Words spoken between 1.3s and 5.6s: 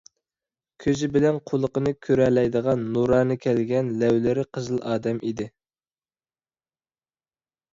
قۇلىقىنى كۆرەلەيدىغان، نۇرانە كەلگەن، لەۋلىرى قىزىل ئادەم ئىدى.